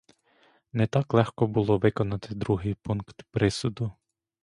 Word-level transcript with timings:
Не 0.73 0.87
так 0.87 1.13
легко 1.13 1.47
було 1.47 1.77
виконати 1.77 2.35
другий 2.35 2.73
пункт 2.75 3.23
присуду. 3.31 3.91